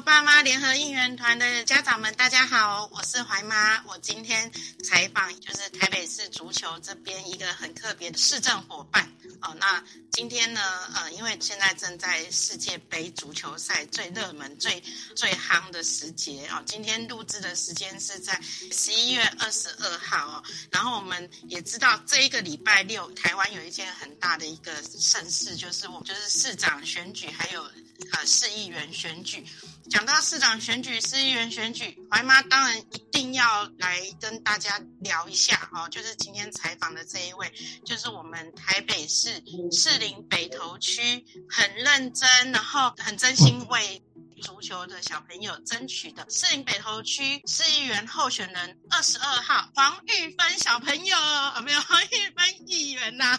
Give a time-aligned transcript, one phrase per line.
[0.00, 3.82] 爸妈联合应援团的家长们，大家好，我是怀妈。
[3.86, 4.50] 我今天
[4.82, 9.08] 采访就是台北市足球这边一个很特别的市政伙伴
[9.40, 9.54] 哦。
[9.60, 10.60] 那今天呢，
[10.94, 14.82] 呃，因为现在正在世界杯足球赛最热门、最
[15.14, 16.62] 最夯的时节哦。
[16.66, 18.40] 今天录制的时间是在
[18.72, 20.42] 十一月二十二号哦。
[20.70, 27.64] 然后我们也知道，这一个礼拜六，台湾有一件很大的一个盛事，就是我就是市长选举，还有
[28.12, 29.44] 呃市议员选举。
[29.90, 35.88] 讲到市长选举、市议员选举，怀妈当然一定要来跟大家聊一下哦。
[35.90, 37.52] 就是今天采访的这一位，
[37.84, 44.02] 就是我们台北市士林北投区很认真，然后很真心为
[44.40, 51.16] 足球的小朋友争取的士林北投区市议员候选人二十二号黄玉芬小朋友，
[51.56, 53.38] 有没有黄玉芬议员呐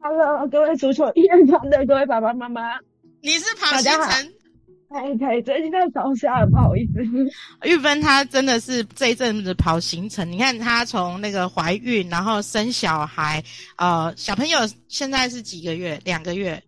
[0.00, 2.78] ？Hello，各位足球应援团的各位爸爸妈妈，
[3.26, 4.32] 你是跑新城？
[4.88, 7.02] 可以可以，最近在烧虾，不好意思。
[7.68, 13.42] 玉芬她真的是这一阵子跑行程，你看她从那个怀孕，然后生小孩，
[13.78, 16.00] 呃，小朋友现在是几个月？
[16.04, 16.62] 两个月？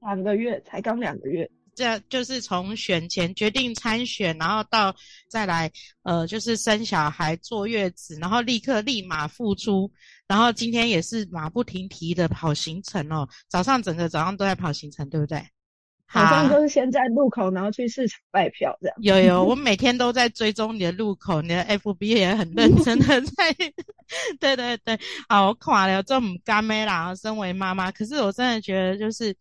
[0.00, 1.48] 两个月，才刚两个月。
[1.76, 4.92] 这就是从选前决定参选，然后到
[5.28, 5.70] 再来，
[6.02, 9.88] 呃，就是生小孩、坐月子，然后立刻立马复出，
[10.26, 13.28] 然后今天也是马不停蹄的跑行程哦。
[13.48, 15.40] 早上整个早上都在跑行程，对不对？
[16.12, 18.96] 好像就是先在路口，然后去市场卖票这样。
[19.00, 23.54] 有有，我每天都在追踪你的路口，你的 FB 也很认真的在。
[24.38, 27.14] 对对对，好，我垮了，这么干妹啦。
[27.14, 29.34] 身为妈妈，可是我真的觉得，就是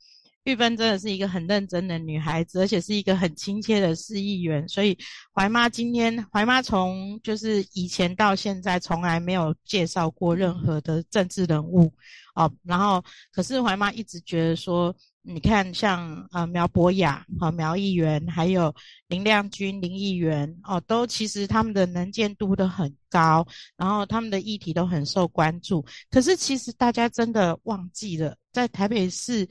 [0.43, 4.67] 玉芬真的是一个很认真的女孩子，而且是一个很亲切的市议员。
[4.67, 4.97] 所以
[5.33, 11.91] 怀妈今天，怀妈从就是以前到现在，从来没有介绍过任何的政治人物
[12.35, 12.51] 哦。
[12.63, 14.95] 然后，可是怀妈一直觉得说。
[15.23, 18.73] 你看，像呃苗博雅、和苗议员，还有
[19.07, 23.45] 林亮君林议员哦，都其实他们的能见度都很高，
[23.77, 25.85] 然后他们的议题都很受关注。
[26.09, 29.47] 可是其实大家真的忘记了，在台北市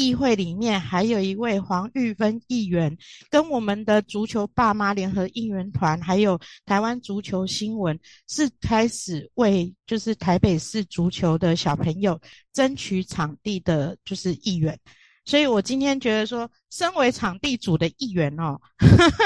[0.00, 2.96] 议会里面，还有一位黄玉芬议员，
[3.28, 12.18] 跟我们的足球爸妈联合应援团，还有台湾足球新闻，是开始为就是台北市足球的小朋友
[12.54, 14.78] 争取场地的，就是议员。
[15.26, 18.58] 所以我今天觉得说，身为场地主的议员哦，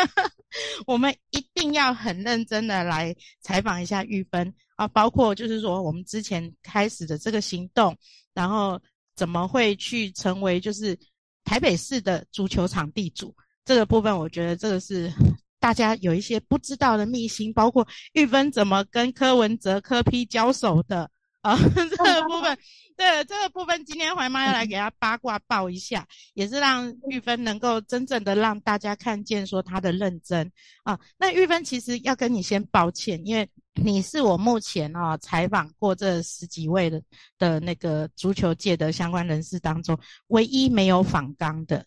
[0.86, 7.96] 我们一定要很认真的来采访一下玉芬啊，包括就是说我们之前开始的这个行动，
[8.34, 8.78] 然后
[9.14, 10.98] 怎么会去成为就是
[11.44, 15.12] 台北市的足球场地主这个部分，我觉得这个是
[15.60, 21.10] 大家有一些不知道的秘辛，包括玉芬怎么跟柯文哲、柯批交手的。
[21.40, 22.58] 啊， 这个部分，
[22.96, 30.50] 对这个部分，今天怀妈要来给他八卦报一下， 也是让玉芬能够真正的让大家看见说他的认真
[30.84, 30.98] 啊。
[31.18, 37.02] 那玉芬其实要跟你先抱歉，因为你是我目前啊采访过这十几位的
[37.38, 39.98] 的那个足球界的相关人士当中，
[40.28, 41.84] 唯一没有访纲的。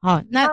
[0.00, 0.46] 好，那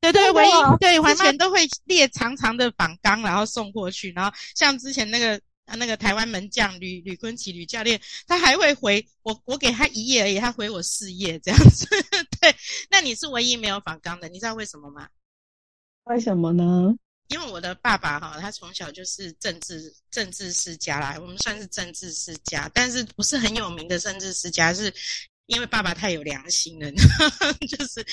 [0.00, 5.40] 对对，唯一对完全都会列长长的访纲，然后送过去，然后像之前那个。
[5.78, 11.86] 那个台湾门将吕吕坤奇吕教练，他还会回我，我给他一页而已，他回我四页这样子。
[12.42, 12.54] 对，
[12.90, 15.08] 那你是唯一没有反刚的，你知道为什么吗？
[16.04, 16.94] 为什么呢？
[17.32, 24.92] 因为我的爸爸哈，他从小就是政治政治世家啦，我们算是政治世家，但是不是很有名的政治世家是。
[25.46, 26.90] 因为爸爸太有良心了，
[27.68, 28.06] 就是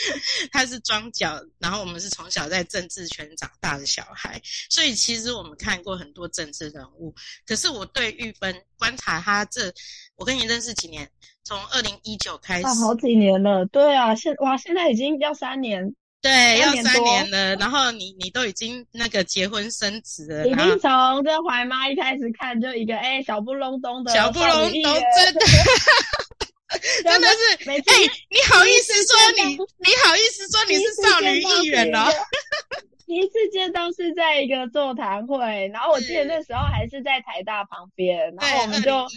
[0.51, 7.13] 他是庄脚，然后我们是从小在政治圈长大的小孩，所以其实我们看过很多政治人物。
[7.45, 9.71] 可是我对玉芬观察他这，
[10.15, 11.09] 我跟你认识几年？
[11.44, 13.63] 从二零一九开始，好几年了。
[13.67, 17.56] 对啊，现哇，现在已经要三年，对，要三年了。
[17.56, 25.39] 然后你你都已经那个结婚生子了，已经从这怀妈一开始看就一个哎小不隆咚的小不隆咚， 真的。
[27.04, 27.77] 真的是，哎，
[28.30, 32.06] 你好意思说你，你好意思说你是少女议员哦？
[33.07, 39.07] 第一次见到是在一个座谈会，然后我记得那时候还是在台大旁边，然后我们就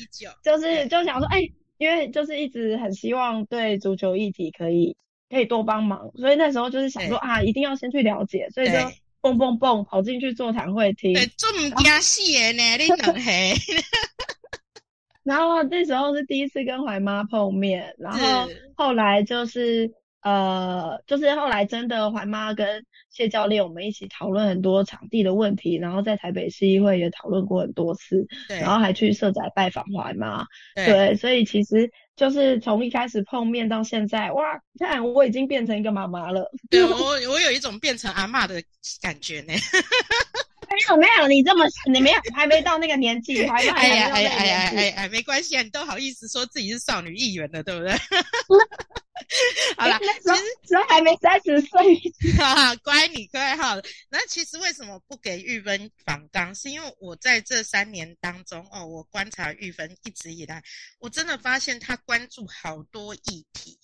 [0.42, 1.42] 就是就想说，哎，
[1.76, 4.96] 因为就是一直很希望对足球议题可以
[5.32, 8.74] 可以多帮忙，所以那时候就是想说啊，一定要先去了解，所以就
[9.22, 11.14] 蹦蹦蹦跑进去座谈会听。
[11.14, 13.54] 对，这么惊死的呢，你等黑。
[15.24, 19.90] 然后那时候是第一次跟怀妈碰面，然后后来就是
[20.20, 30.44] 呃，就是后来真的怀妈跟谢教练我们一起讨论很多场地的问题，然后在台北市议会也讨论过很多次，然后还去社宅拜访怀妈，
[30.74, 34.42] 对，所以其实就是从一开始碰面到现在，哇，
[34.78, 36.90] 看我已经变成一个妈妈了，对我
[37.30, 38.62] 我有一种变成阿妈的
[39.00, 39.52] 感觉呢。
[40.72, 47.92] 没有没有，你这么你没有还没到那个年纪，还还哎呀哎呀哎呀哎哎，没关系啊，你都好意思说自己是少女议员了，对不对？
[49.76, 51.96] 好了，其实只还没三十岁，
[52.38, 53.76] 哈 哈，乖你乖哈。
[54.10, 56.54] 那其实为什么不给玉芬访刚？
[56.54, 60.62] 是因为我在这三年当中哦，我观察玉芬一直以来，
[60.98, 63.78] 我真的发现她关注好多议题。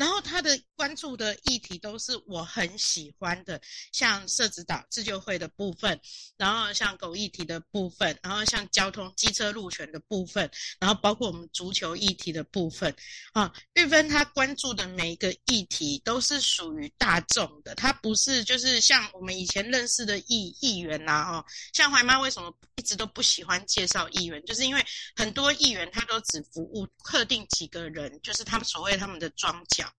[0.00, 3.60] 然后他的关注的议题都是我很喜欢的，
[3.92, 6.00] 像社子岛自救会的部分，
[6.38, 12.96] 然后像狗议题的部分，然后像交通机车路权的部分，然后包括我们足球议题的部分。
[13.34, 21.44] 啊，玉芬他关注的每一个议题都是属于大众的，他不是就是像我们以前认识的议议员呐，哦，
[21.74, 24.82] 像怀妈为什么一直都不喜欢介绍议员，就是因为
[25.14, 29.89] 很多议员他都只服务特定几个人，就是他们所谓他们的庄脚。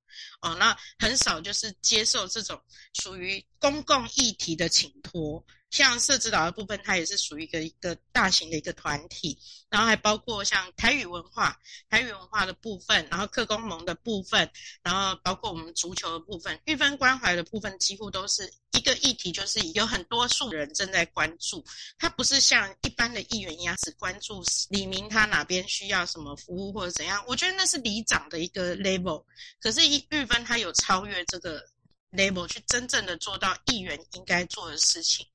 [0.41, 2.61] 哦，那很少就是接受这种
[2.93, 5.45] 属于公共议题的请托。
[5.71, 9.39] 像社指导的部分，它也是属于一个一个大型的一个团体，
[9.69, 11.57] 然后还包括像台语文化、
[11.89, 14.51] 台语文化的部分，然后客工盟的部分，
[14.83, 21.63] 然后包括我们足球的部分、玉芬关怀的部分，几乎都是一个议题，就是有很多数人正在关注。
[21.97, 27.23] 它不是像一般的议员一样，只关注李明他哪边需要什么服务或者怎样。
[27.27, 29.23] 我觉得那是里长的一个 level，
[29.61, 31.65] 可是玉玉芬他有超越这个
[32.11, 35.25] label，去真正的做到议员应该做的事情。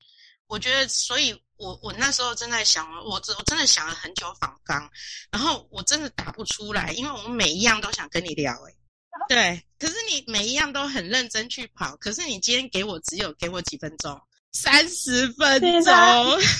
[0.48, 4.88] 我觉得，所以我我那时候正在想，我真我真的想了很久仿纲，
[5.30, 8.74] 然后我真的打不出来，因为我们每一样都想跟你聊，哎，
[9.28, 14.20] 对，可是你每一样都很认真去跑，可是你今天给我只有给我几分钟，
[14.52, 15.70] 三十分钟，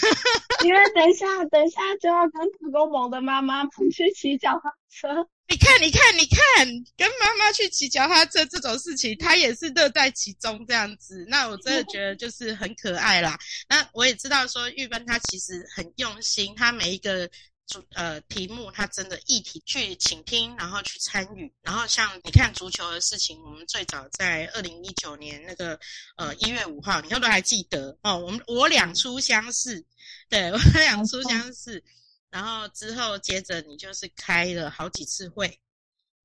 [0.64, 5.28] 因为等一下等一下就要跟土工盟的妈妈去骑脚踏车。
[5.48, 6.66] 你看，你看，你看，
[6.96, 11.24] 跟妈妈去骑脚踏车这种事情，他也是乐在其中这样子。
[11.28, 13.38] 那我真的觉得就是很可爱啦。
[13.68, 17.30] 那我也知道说玉芬她其实很用心，她每一个
[17.68, 21.52] 主呃题目，她真的议题去倾听，然后去参与。
[21.62, 25.78] 然后像你看足球的事情，我们最早在二零一九年那个
[26.16, 28.18] 呃一月五号，你都还记得哦。
[28.18, 29.84] 我们我两初相识，
[30.28, 31.84] 对我两初相识。
[32.36, 35.58] 然后之后接着你就是开了好几次会，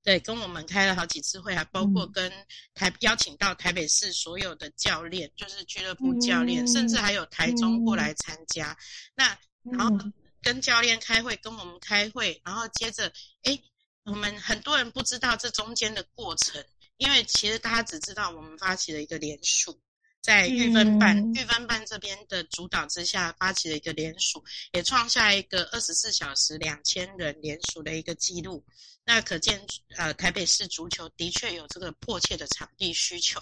[0.03, 2.29] 对，跟我们开了好几次会，还包括跟
[2.73, 8.77] 台邀请到台北市所有的教练，就是俱乐部教练，甚至还有台中过来参加。
[9.15, 9.97] 那然后
[10.41, 13.57] 跟教练开会，跟我们开会，然后接着，哎，
[14.03, 16.61] 我们很多人不知道这中间的过程，
[16.97, 19.79] 因为其实大家只知道我们发起了一个联署。
[20.21, 28.63] 在玉芬办玉芬办这边的主导之下，发起了一个联署，也创下一个二十四小时两千人联署的一个记录。
[29.03, 29.65] 那可见，
[29.97, 33.41] 呃，台北市足球的确有这个迫切的场地需求。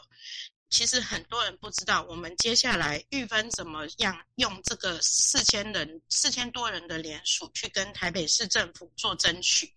[0.70, 9.74] 其实很多人不知道，我们接下来玉芬怎么样用这个四千人、四千多人的联署去跟台北市政府做争取。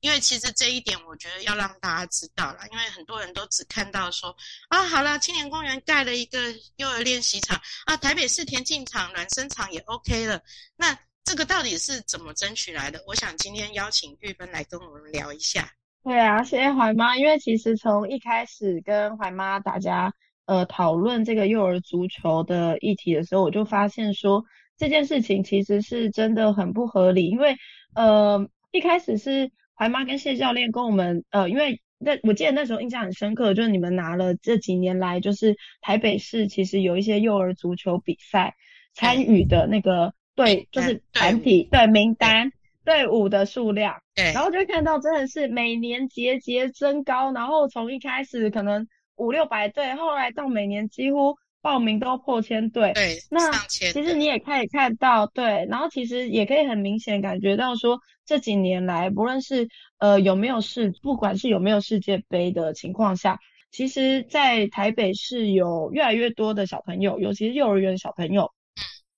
[0.00, 4.36] 因为其实这一点，我觉得要让大家知道了，因为很多人都只看到说
[4.68, 6.38] 啊，好了，青年公园盖了一个
[6.76, 10.40] 幼儿练习场啊，台北市田径场、暖身场也 OK 了。
[10.76, 13.02] 那这个到底是怎么争取来的？
[13.06, 15.68] 我想今天邀请玉芬来跟我们聊一下。
[16.04, 17.16] 对啊，谢谢怀妈。
[17.16, 20.12] 因为其实从一开始跟怀妈大家
[20.44, 24.44] 呃讨论这个幼儿足球的议题的时候，我就发现说
[24.76, 27.56] 这件事情其实是真的很不合理，因为
[27.94, 29.50] 呃一开始是。
[29.76, 38.54] 怀妈跟谢教练跟我们，呃，因为那我记得那时候印象很深刻，就是你们拿了这几年来，就是台北市其实有一些幼儿足球比赛
[38.94, 42.50] 参与的那个队，就是团体对名单
[42.84, 51.36] 队伍的数量，对，然后就会看到真的是每年节节增高，然后从一开始可能五六百队，后来到每年几乎。
[51.62, 59.68] 报名都破千对，对，那其实你也可以看到，对，然后其实也可以很明显感觉到说，这几年来，不论是
[59.98, 63.38] 呃有没有世，不管是有没有世界杯的情况下，
[63.70, 68.52] 其实，在台北市有越来越多的小朋友，尤其是幼儿园小朋友，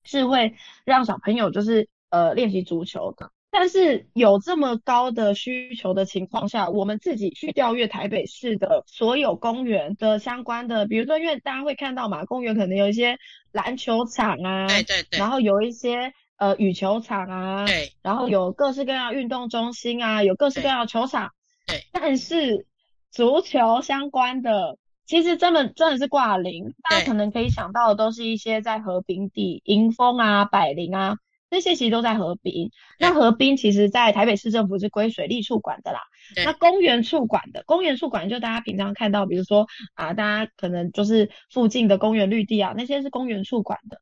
[0.04, 3.30] 是会让小朋友就是呃练习足球的。
[3.50, 13.16] 但是有这么高的需求的情况下，我们自己去调阅台北市的所有公园的相关的，比如说，因为大家会看到嘛，公园可能有一些
[13.52, 21.32] 篮球场啊，对对对，然后有一些呃羽球场啊，对，然后有各式各样运动中心啊，有各式各样的球场，
[21.66, 22.66] 对，但是
[23.10, 31.18] 足球相关的，其实真的真的是挂零，大家可能可以想到的都是一些在河滨地，迎风啊，百灵啊。
[31.50, 36.00] 那些其实都在河滨，那河滨其实，在台北市政府是归水利处管的啦。
[36.44, 43.98] 那公园处管的，公园处管就大家平常看到，比如说啊，大家可能就是附近的公园绿地啊，那些是公园处管的。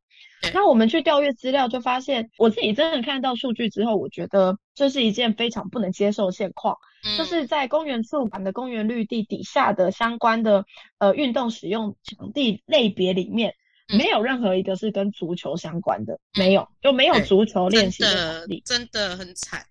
[0.53, 6.77] 那我们去调阅资料，就发现我自己真的看到数据之后，我觉得这是一件非常不能接受的现况，
[7.19, 10.65] 就是在公园处管的公园绿地底下的相关的
[10.99, 13.55] 呃运动使用场地类别里面。
[13.89, 19.65] 没有任何一个是跟足球相关的，没有就没有足球练习的场地，真的很惨。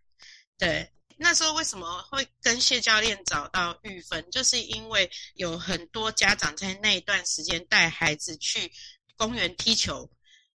[0.58, 8.72] 对，那时候为什么会跟谢教练找到玉芬，就是因为有很多家长在那一段时间带孩子去
[9.18, 10.10] 公园踢球，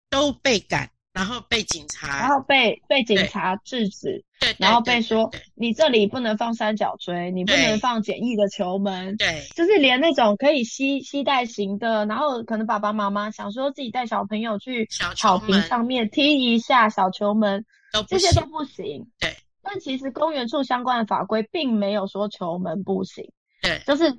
[0.10, 0.90] 都被赶。
[1.14, 17.66] 然后被警察，然后被被警察制止，对，然后被说你这里不能放三角锥，你不能放简易的球门，对，就是连那种可以吸吸带型的，然后可能爸爸妈妈想说自己带小朋友去草坪上面踢一下小球门，
[18.08, 19.36] 这些都不行，对。
[19.64, 23.28] 但其实公园处相关的法规并没有说球门不行，
[23.64, 24.16] 对，就是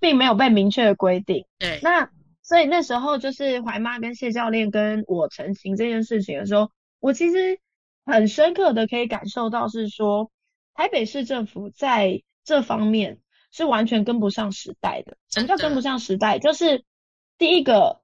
[0.00, 1.78] 并没有被明确的规定，对。
[1.80, 2.10] 那
[2.50, 7.60] 所以那时候就是怀妈跟谢教练跟我成型这件事情的时候，我其实
[8.04, 10.32] 很深刻的可以感受到是说，
[10.74, 13.20] 台北市政府在这方面
[13.52, 15.16] 是完全跟不上时代的。
[15.30, 16.40] 什么叫跟不上时代？
[16.40, 16.84] 就是
[17.38, 18.00] 第一个，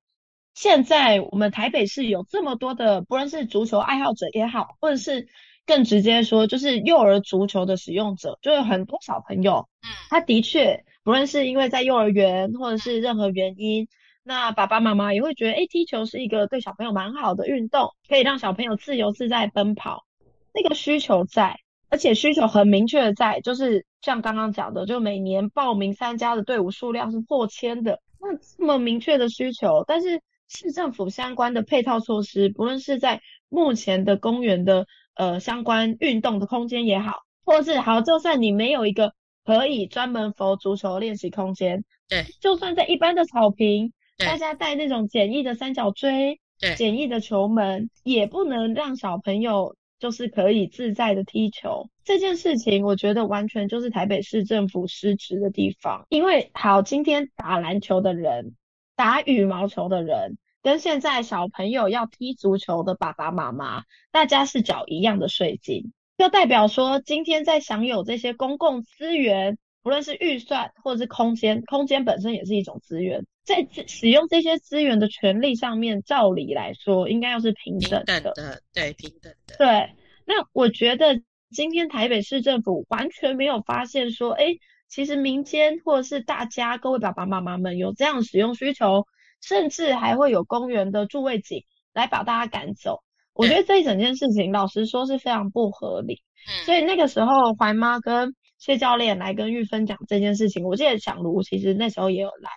[0.54, 5.26] 现在我们台北市有这么多的，不论是足球爱好者也好，或者是
[5.66, 13.88] 更直接说，就是幼儿足球的使用者，就有很多小朋友，嗯，他的确不论是因为在幼儿园或者是任何原因。
[14.28, 20.04] 那爸爸妈妈也会觉得，哎，踢球是一个对小朋友蛮好的运动，可以让小朋友自由自在奔跑，
[20.52, 39.12] 那个需求在，而且需求很明确的在，就是像刚刚讲的，就每年报名参加的队伍数量是破千的，那这么明确的需求，但是市政府相关的配套措施，不论是在目前的公园的呃相关运动的空间也好，或是好，就算你没有一个
[39.44, 43.92] 可以专门佛足球练习空间，对，就算在一般的草坪。
[44.18, 51.88] 大家带那种简易的三角锥，对，简易的球门，也不能让小朋友就是可以自在的踢球。
[52.04, 56.06] 这件事情，我觉得完全就是台北市政府失职的地方。
[56.08, 58.54] 因为好，今天打篮球的人，
[58.94, 63.82] 打羽毛球的人，跟现在小朋友要踢足球的爸爸妈妈，
[64.12, 69.58] 大家是缴一样的税金，就代表说，今天在享有这些公共资源。
[69.82, 78.34] 不论是预算或者是空间，空间本身也是一种资源，在使用这些资源的权利上面，照理来说应该要是平等的，
[78.74, 79.56] 对，平等的。
[79.56, 79.94] 对，
[80.26, 84.56] 那我觉得今天台北市政府完全没有发现说，哎，
[84.88, 89.06] 其实民间或者是大家各位爸爸妈妈们有这样使用需求，
[89.40, 91.62] 甚至还会有公园的助卫警
[91.94, 93.04] 来把大家赶走。
[93.32, 96.20] 我觉得这一整件事情，老实说是非常不合理。
[96.64, 102.50] 所以那个时候，怀妈跟谢教练来跟玉芬讲这件事情，我记得小卢其实那时候也有来，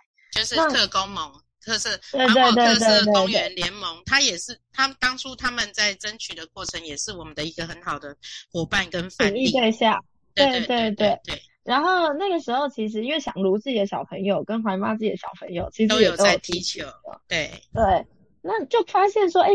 [0.44, 1.32] 就是特工盟，
[1.62, 8.16] 特色环保特色公园联盟，他也是，他当初他们在争取的过程，也是我们的一个很好的
[8.52, 10.04] 伙伴跟反例对象。
[10.34, 11.42] 对对对对。
[11.64, 16.84] 然后那个时候，其实因为想卢自己的小朋友跟怀妈自己的小朋友，其实都有在踢球。
[17.28, 18.08] 对对，
[18.42, 19.52] 那就发现说，哎。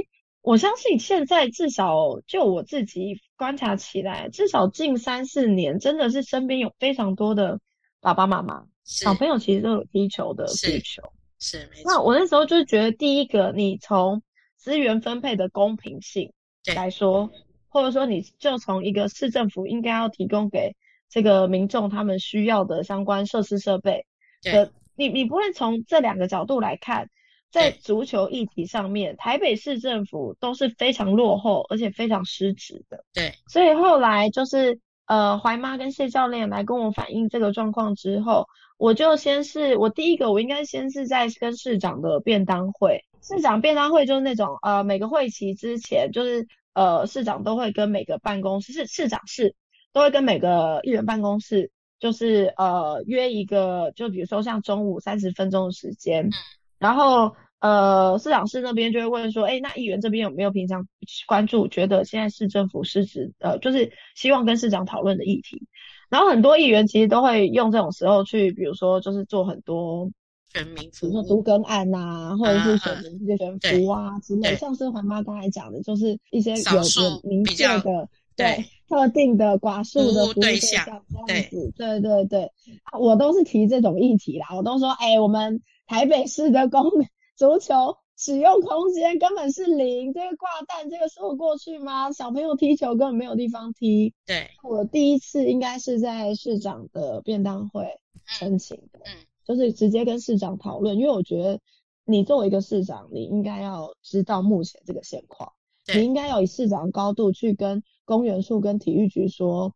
[0.46, 7.60] 我相信现在至少就我自己观察起来，至少近三四年，真的是身边有非常多的
[8.02, 11.02] 爸爸妈妈小朋友其实都有踢球的需求。
[11.38, 11.84] 是没错。
[11.86, 14.22] 那我那时候就觉得，第一个，你从
[14.56, 16.32] 资源分配的公平性
[16.74, 17.30] 来说，
[17.68, 20.76] 或者说你就从一个市政府应该要提供给
[21.08, 24.06] 这个民众他们需要的相关设施设备
[24.42, 27.08] 的，你你不会从这两个角度来看。
[27.50, 33.04] 在足球议题上面，台北市政府都是非常落后，而且非常失职的。
[33.12, 49.54] 对，所以后来就是呃，怀妈跟谢教练来跟我反映这个状况之后，我就先是我第一个，我应该先是在跟市长的便当会，市长便当会就是那种呃，每个会期之前，就是呃，市长都会跟每个办公室市市长室
[49.92, 51.70] 都会跟每个议员办公室。
[52.00, 56.30] 就是呃约一个，就比如说像中午三十分钟的时间，嗯
[56.78, 60.86] 然后呃市长室那边就会问说，哎，那议员这边有没有平常
[61.26, 65.66] 关注，觉得现在市政府失职，呃，就是希望跟市长讨论的议题。
[66.14, 70.08] 然后很多议员其实都会用这种时候去，比如说就是做很多，
[70.52, 78.08] 选民比服务，如说都更案呐、或者是选民这些选对服啊之类，像是环妈刚才讲的，就是一些有有明比较确的。
[78.36, 82.42] 对对特定的寡数的服务对对象象这对样子，对对对，
[82.84, 86.84] 啊我都是提这种议题啦，我都说，哎，我们台北市的公
[87.36, 92.10] 足球使用空间根本是零，这个挂蛋这个说得过去吗？
[92.10, 94.14] 小朋友踢球根本没有地方踢。
[94.24, 99.26] 对，我第一次应该是在市长的便当会申请的，嗯。
[99.44, 101.60] 就是直接跟市长讨论，因为我觉得
[102.06, 105.52] 你作为一个市长，你应该要知道目前这个现况，
[105.84, 106.00] 对。
[106.00, 109.74] 你应该要以市长高度去跟公园处跟体育局说，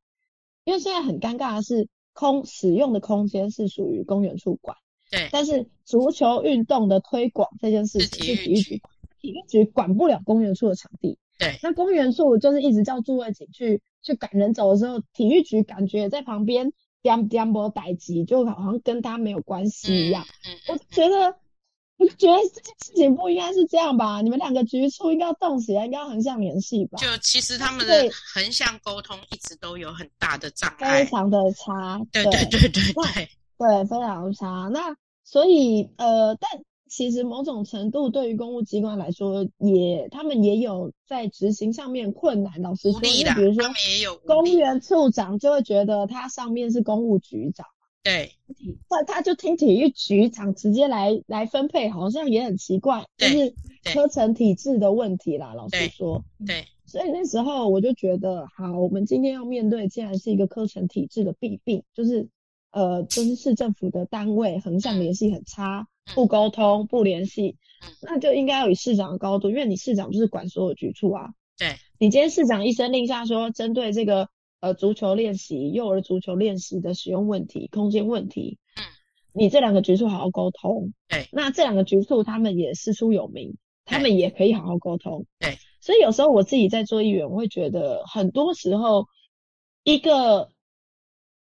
[0.64, 4.78] 因为现在很尴尬的是，空使用的空间是属于公园处管，
[5.10, 11.18] 对，但是足球运动的推广这件事情是体育局管，体育局管不了公园处的场地。
[11.38, 20.26] 对，那公园处就是一直叫驻卫警去去赶人走的时候，体育局感觉在旁边颠颠簸逮急，就好像跟他没有关系一样。
[20.44, 21.36] 嗯，嗯我觉得，
[21.96, 24.20] 我就觉得这件事情不应该是这样吧？
[24.20, 26.98] 你们两个局处应该要动起来，应该要横向联系吧？
[26.98, 34.68] 就其实他们的横向沟通一直都有很大的障碍非，常的差，对对对对对，对，非常差。
[34.72, 36.50] 那所以呃，但
[36.88, 42.62] 其实某种程度对于公务机关来说，也他们也有在执行上面困难。
[42.62, 47.66] 老实说，比如说他们也有无公务员处长就会觉得他上面是公务局长，
[48.02, 48.30] 对
[48.88, 55.52] 那他就听体育局长直接来来分配，好像也很奇怪，就对是对科层体制的问题啦。
[55.52, 62.26] 老实对说，对所以那时候我就觉得，好，我们今天要面对，既然是一个科层体制的弊病，就是
[62.70, 71.30] 呃，就是市政府的单位横向联系很差，嗯不沟通、不联系嗯，那就应该要以市长的高度，因为你市长就是管所有局处啊。
[71.58, 74.28] 对你今天市长一声令下说，针对这个
[74.60, 78.82] 呃足球练习、幼儿足球练习的使用问题、空间问题，嗯，
[79.32, 80.92] 你这两个局处好好沟通。
[81.08, 85.26] 对，那这两个局处他们也师出有名，他们也可以好好沟通。
[85.40, 89.06] 对，所以有时候我自己在做议员，我会觉得很多时候
[89.82, 90.50] 一个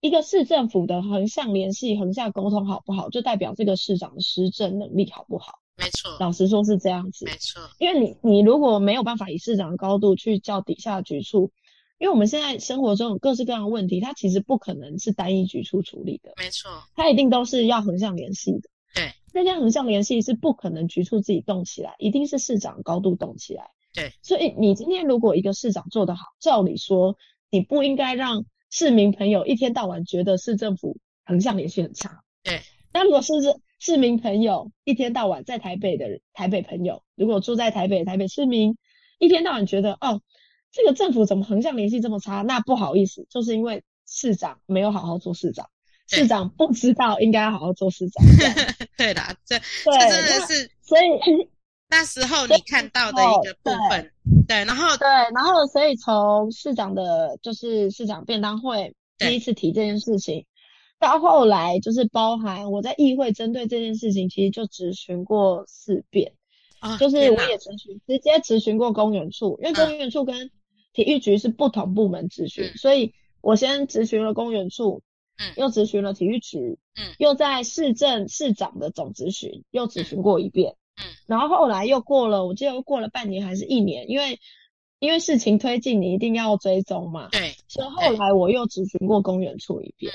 [0.05, 5.61] 一个市政府的横向联系、横向沟通好不好，就代表这个市长的施政能力好不好。
[5.79, 7.25] 没错老实说是这样子。
[7.25, 11.53] 没错，因为你你如果没有办法以市长的高度去叫底下局处，
[11.97, 18.69] 因为我们现在生活中有各式各样的问题，它其实不可能是单一局处处理的，没错，它一定都是要横向联系的。
[18.95, 23.71] 对，那些横向联系是不可能局处自己动起来，一定是市长高度动起来。
[23.95, 27.17] 对，所以你今天如果一个市长做得好，照理说
[27.49, 32.25] 你不应该让市民朋友一天到晚觉得市政府横向联系很差。
[32.43, 32.61] 对，
[32.93, 38.77] 那如果是市市民朋友一天到晚在台北的台北朋友，如果住在台北的台北市民
[39.21, 40.21] 一天到晚觉得哦，
[40.73, 42.43] 这个政府怎么横向联系这么差？
[42.43, 45.71] 那不好意思，就是因为市长没有好好做市长，
[46.09, 48.27] 市长不知道应该好好做市长。
[48.99, 51.49] 对啦，这对，这真的是所以
[51.89, 54.11] 那时候你看到的一个部分，
[54.49, 60.47] 对，然后对，然后所以从市长的就是市长便当会第一次提这件事情，
[60.99, 66.33] 到后来就是包含我在议会针对这件事情，其实就质询过四遍，
[66.81, 70.51] 啊，就是我也咨询，直接咨询过公园处，因为公园处跟
[70.93, 72.77] 体育局是不同部门咨询，嗯。
[72.77, 75.03] 所以我先咨询了公园处，
[75.39, 75.53] 嗯。
[75.57, 77.15] 又咨询了体育局，嗯。
[77.19, 80.77] 又在市政市长的总咨询又咨询过一遍，嗯
[81.27, 84.41] 然后后来又过了，我记得又过了半年还是一年，因为
[84.99, 90.13] 因为事情推进，你一定要追踪嘛，对所以后来我又咨询过公园处一遍，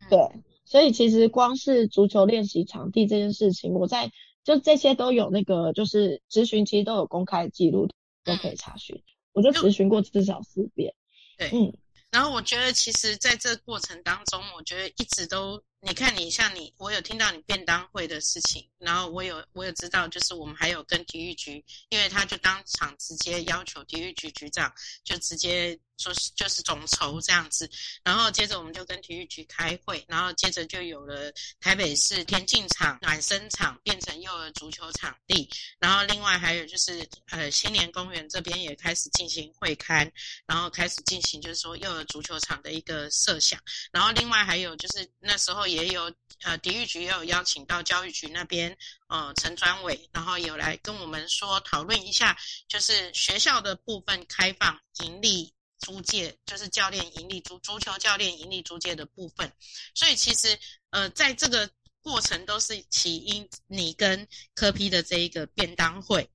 [0.00, 4.10] 嗯对，所以其实光是足球练习场地这件事情，我在
[4.44, 7.88] 就这些都有那个就是咨询，其实都有公开记录，
[8.24, 9.02] 都可以查询。
[9.32, 10.94] 我就咨询过至少四遍。
[11.38, 11.72] 对嗯，
[12.10, 27.68] 然后我觉得，其实在这过程当中，我觉得一直都，你看你像你，我有听到你便当会的事情，然后我有我有知道，就是我们还有跟体育局，因为他就当场直接要求体育局局长就直接说是就是总筹这样子，
[28.04, 40.08] 然后接着我们就跟体育局开会，然后接着就有了台北市田径场、暖身场变成幼儿足球场地，然后另外还有就是呃新年公园这边也开始进行会刊，
[40.46, 48.76] 然后开始进行就是说幼儿足球场的一个设想，然后另外还有就是那时候也有呃体育局也有邀请到教育局那边
[49.08, 52.36] 呃陈专委，然后有来跟我们说讨论一下，
[52.68, 55.54] 就是学校的部分开放盈利。
[55.84, 59.52] 租借，就是教练盈利足足球教练盈利租借的部分。
[59.96, 60.56] 所以其实
[60.90, 61.68] 呃，在这个
[62.00, 66.30] 过程都是起因你跟科批的这一个便当会。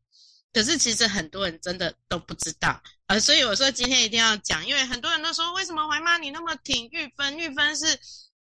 [0.52, 7.38] 可是其实很多人真的都不知道，呃，所以我说今天一定要讲，因为很多人都说为什么怀妈你那么挺玉芬？
[7.40, 7.98] 玉芬是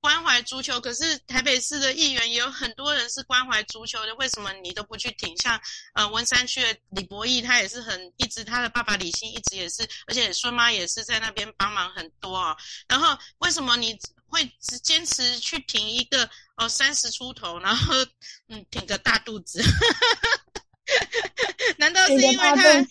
[0.04, 5.34] 关怀足球，可是台北市的议员也有很多人是关怀足球的，为什么你都不去挺？
[5.38, 5.58] 像
[5.94, 12.54] 呃文山区的李博义，他也是很一直他的爸爸李欣一直也是，而且孙妈也是在那边帮忙很多啊。
[12.86, 17.94] 然后为什么你会只坚持去挺一个哦三十出头，然后
[18.48, 19.62] 嗯挺个大肚子？
[21.78, 22.54] 难道是因为他？
[22.56, 22.84] 对，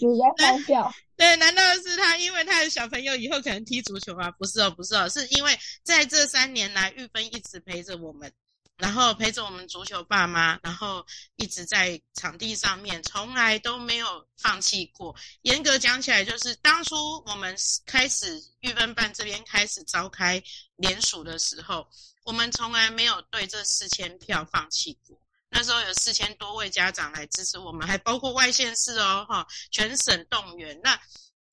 [1.16, 2.18] 对难道是他？
[2.18, 4.32] 因为他的小朋友以后可能踢足球啊？
[4.32, 8.34] 不是哦，不是哦，是因为在这三年来，玉芬一直陪着我们，
[8.78, 15.16] 然后陪着我们足球爸妈，然后一直在场地上面，从来都没有放弃过。
[15.44, 16.96] 严格讲起来，就是当初
[17.28, 20.42] 我们开始玉芬办这边开始召开
[20.78, 21.88] 联署的时候，
[22.26, 25.23] 我们从来没有对这四千票放弃过。
[25.56, 30.80] 那时候有四千多位家长来支持我们，还包括外县市哦，哈，全省动员。
[30.84, 31.00] 那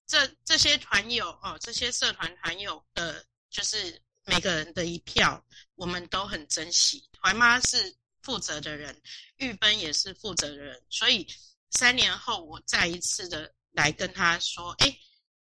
[0.07, 7.11] 这这些团友哦，这些社团团友的，就是每个人的一票，我们都很珍惜。
[7.21, 9.03] 怀妈是负责的人，
[9.37, 11.27] 玉芬也是负责的人，所以
[11.71, 14.99] 三年后我再一次的来跟他说：“哎，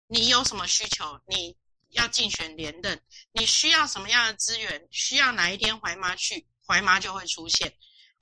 [0.07, 1.17] 你有什么需求？
[1.27, 1.55] 你
[1.91, 3.01] 要竞选连任，
[3.31, 4.85] 你需要什么样的资源？
[4.91, 7.73] 需要哪一天怀妈去，怀妈就会出现。”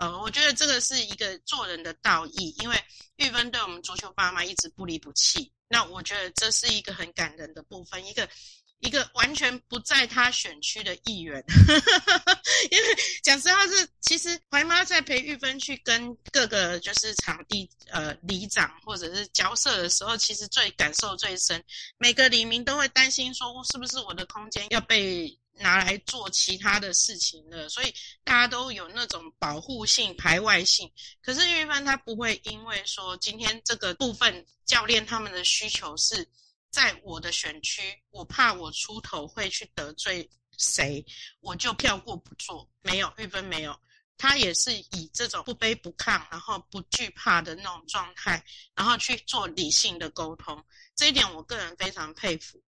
[0.01, 2.83] 呃，我觉得这个是一个做人的道义，因为
[3.17, 5.51] 玉芬对我们足球爸妈一直不离不弃。
[5.67, 8.27] 那我觉得这是一个很感人的部分，一个
[8.79, 11.43] 一个完全不在他选区的议员，
[12.71, 21.63] 因为讲实话是，其实怀妈在陪玉芬去跟各个就是场地呃里长或者是交涉的时候，其实最感受最深，
[21.99, 25.37] 每个里民都会担心说，是不是我的空间要被。
[25.61, 27.93] 拿来做其他的事情了，所以
[28.23, 30.91] 大家都有那种保护性、排外性。
[31.21, 36.27] 可是玉芬他不会因为说今天这个部分教练他们的需求是
[36.69, 41.05] 在我的选区，我怕我出头会去得罪谁，
[41.39, 42.69] 我就跳过不做。
[42.81, 43.77] 没有玉芬没有，
[44.17, 48.43] 他也是以这种不卑不亢，然后不惧怕的那种状态，
[48.73, 50.63] 然后去做理性的沟通。
[50.95, 52.61] 这一点我个人非常佩服。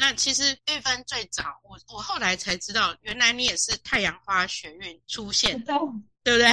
[0.00, 5.74] 那其实玉芬最早，我我后来才知道，原来你也是太阳花学运出现，的
[6.22, 6.52] 对不对？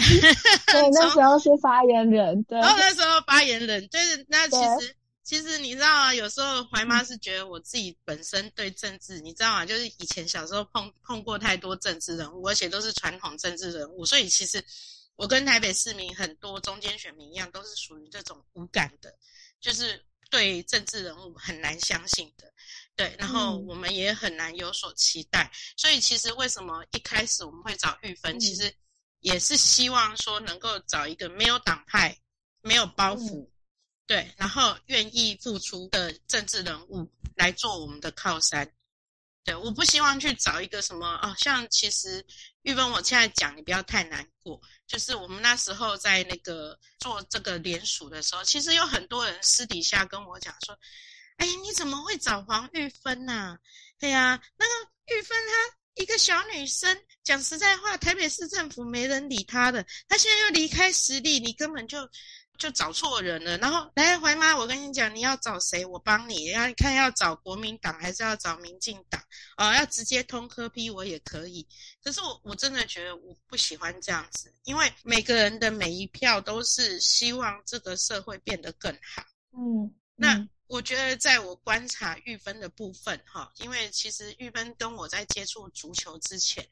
[0.65, 9.63] 对， 那时候是发言人，对，然后那时候发言人，就是那其实其实你知道啊，有时候怀妈是觉得我自己本身对政治，你知道吗？
[9.63, 14.63] 就是以前小时候碰碰过太多政治人物，而且都是传统政治人物，所以其实
[15.17, 19.13] 我跟台北市民很多中间选民一样，都是属于这种无感的，
[19.61, 22.51] 就是对政治人物很难相信的。
[22.97, 28.73] 对，然后我们也很难有所期待，所以其实为什么一开始我们会找玉芬，其实
[29.19, 32.17] 也是希望说能够找一个没有党派、
[32.61, 33.49] 没有包袱，
[34.07, 38.71] 对，然后愿意付出的政治人物来做我们的靠山。
[39.43, 42.25] 对，我不希望去找一个什么哦，像其实
[42.61, 50.79] 玉芬，我现在讲你不要太难过，就是我们那时候在那个做这个联署的时候，其实有很多人私底下跟我讲说。
[51.37, 53.57] 哎，你怎么会找黄玉芬呐？
[53.99, 59.85] 对呀，那个玉芬她一个小女生，讲实在话，台北市政府没人理她的。
[60.07, 62.09] 她现在又离开实力，你根本就
[62.57, 63.57] 就找错人了。
[63.57, 66.51] 然后来怀妈，我跟你讲，你要找谁，我帮你。
[66.51, 69.21] 要看要找国民党还是要找民进党
[69.57, 71.65] 哦，要直接通科批我也可以。
[72.03, 79.23] 可是我我真的觉得我不喜欢这样子，因为每个人的每一票都是希望这个社会变得更好。
[79.57, 80.47] 嗯，那。
[80.67, 86.67] 我觉得，在我观察玉芬的部分，哈，因为其实玉芬跟我在接触足球之前，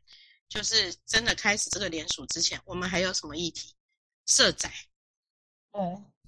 [0.49, 3.75] 就是真的开始这个联署之前，我们还有什么议题？
[4.25, 4.71] 社宅。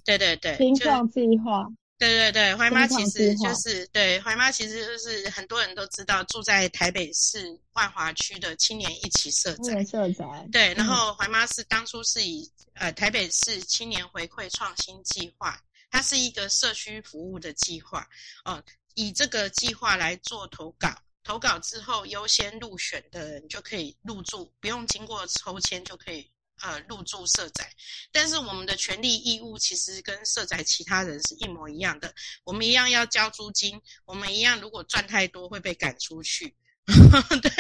[0.04, 0.58] 对，对对对。
[0.58, 1.66] 青创计划。
[1.98, 9.84] 对对对，怀妈其实就是对怀妈其实就是很多人都知道，住在台北市万华区的青年一起社宅。
[9.86, 10.26] 社宅。
[10.52, 15.58] 对，然后怀妈是当初是以呃台北市青年回馈创新计划。
[15.96, 18.06] 它是一个社区服务的计划，
[18.44, 18.62] 哦，
[18.96, 26.30] 以这个计划来做投稿，投稿之后优先入选的人就可以入住，不用经过抽签就可以
[26.60, 27.74] 呃入住社宅。
[28.12, 36.58] 但是我们的权利义务其实跟社宅其他人是一模一样的，我们一样要交租金，我们一样如果赚太多会被赶出去。
[37.42, 37.52] 对，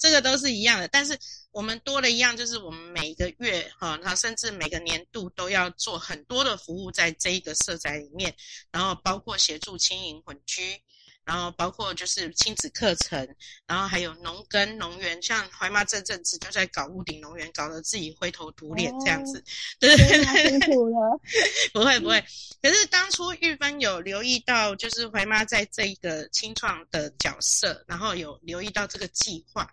[0.00, 1.16] 这个都是一样的，但是
[1.52, 8.34] 我们多了一样，就是我们每一个月哈，那甚至每个年度都要做很多的服务在这一个社宅里面，
[8.72, 10.82] 然后包括协助轻盈混居，
[11.26, 13.28] 然后包括就是亲子课程，
[13.66, 19.42] 然后还有农耕农园，像怀妈这阵子就在搞屋顶农园，搞得自己灰头土脸这样子，
[19.80, 21.20] 对对对，辛苦了，
[21.74, 22.24] 不会不会。
[22.62, 29.68] 可是当初玉芬有留意到，就是怀妈在这一个清创的角色，然后有留意到这个计划。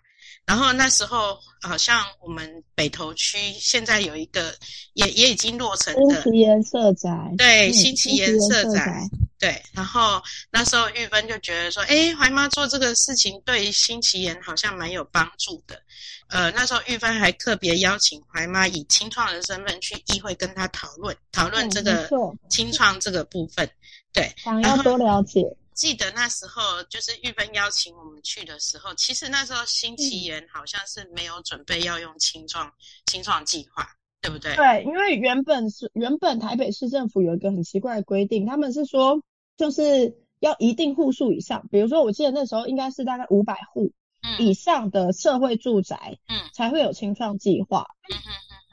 [0.46, 4.54] 然后那时候，好像我们北投区现在有一个，
[4.94, 9.08] 也也已经落成的新奇颜色宅，对，新奇颜色宅，
[9.44, 9.62] 对。
[9.74, 15.82] 然后那时候玉芬就觉得说，哎，怀妈做这个事情对新奇颜好像蛮有帮助的。
[16.28, 22.08] 呃，那时候玉芬还特别邀请怀妈以清创的身份去议会跟他讨论讨论这个
[22.48, 23.68] 清创这个部分，
[24.14, 25.42] 对，想要多了解。
[25.74, 32.72] 记得那时候就是玉芬邀请我们去的时候，其实那时候新奇言好像是没有准备要用清创
[33.06, 33.86] 清创计划，
[34.22, 34.54] 对不对？
[34.56, 39.20] 对，因为原本是原本台北市政府有一个很奇怪的规定，他们是说
[39.56, 43.92] 就是要一定户数以上，比如说我记得那时候应该是大概五百户
[44.38, 47.86] 以上的社会住宅，嗯，才会有清创计划。
[48.10, 48.16] 嗯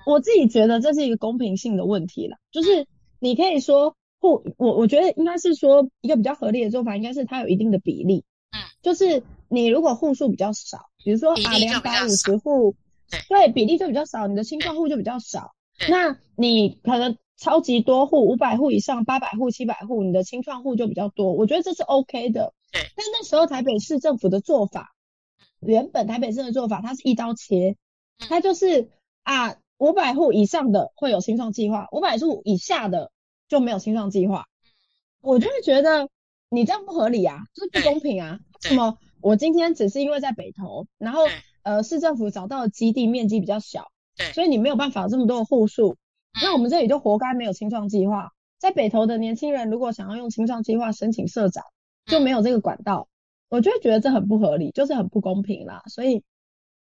[0.06, 2.88] 我自己觉得这是一个公平性的问题了，就是
[3.20, 3.96] 你可以说。
[4.24, 12.76] 户我我觉得应该是说一个比较合理的做法，应该是它有一定的比例，嗯，就是你如果户数比较少，比如说啊两百五十户，
[13.28, 15.56] 对，比例就比较少，你的清创户就比较少，
[15.90, 22.82] 那你可能超级多户五百户以上八百户七百户，你的清创户就比较多，我觉得这是 OK 的，对。
[22.96, 24.94] 但那时候台北市政府的做法，
[25.60, 27.76] 原本台北市的做法，它是一刀切，
[28.18, 28.90] 它就是
[29.24, 33.12] 啊五百户以上的会有清创计划，五百户以下的。
[33.50, 34.46] 就没有清创计划，
[35.20, 36.08] 我就会觉得
[36.50, 38.40] 你这样不合理啊，就是不公平啊。
[38.62, 38.98] 什么？
[39.20, 41.24] 我今天只是因为在北投，然后
[41.64, 45.98] 呃市政府找到的基地面积比较小，对，所以你没有办法这么多的户数，
[46.40, 48.32] 那我们这里就活该没有清创计划。
[48.60, 51.64] 在北投的年轻人如果想要用清创计划申请社长，
[52.06, 53.08] 就没有这个管道，
[53.50, 55.82] 我就会觉得这很不合理，就是很不公平啦。
[55.88, 56.24] 所以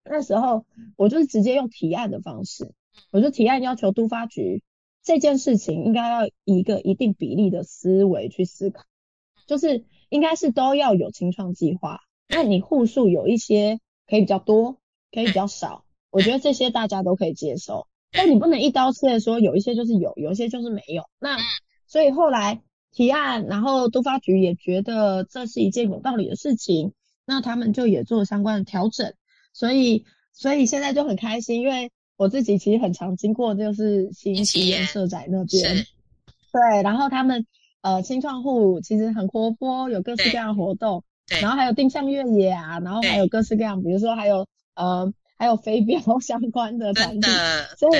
[0.04, 2.72] 那时候我就是直接用提案的方式，
[3.12, 4.62] 我就提案要求都发局。
[5.02, 8.84] 这件事情应该要以一个一定比例的思维去思考，
[9.48, 12.00] 就是应该是都要有清创计划。
[12.30, 14.78] 那你户数有一些可以比较多，
[15.12, 17.88] 可以比较少，我觉得这些大家都可以接受。
[18.14, 21.04] 但你不能一刀切说有一些就是有，有一些就是没有。
[21.20, 21.38] 那
[21.86, 22.62] 所以后来
[22.94, 26.94] 提案，然后都发局也觉得这是一件有道理的事情，
[27.26, 29.14] 那他们就也做相关的调整。
[29.52, 31.92] 所以所以现在就很开心，因为。
[32.16, 35.76] 我自己其实很常经过，就是新奇颜社宅那边，
[36.54, 37.48] 对，然后他们
[37.82, 47.30] 呃新创户其实很活泼，有各式各样的活动，对，然后还有定向越野啊，然后还有各式各样，比如说还有呃还有飞镖 相关的团体，
[47.78, 48.00] 所以